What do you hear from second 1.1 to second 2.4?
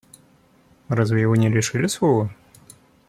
его не лишили слова?